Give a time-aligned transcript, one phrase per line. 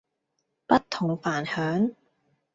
[0.65, 1.93] 不同凡響